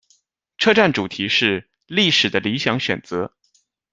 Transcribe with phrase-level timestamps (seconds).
[0.57, 3.31] 车站主题是「历史的理想选择」。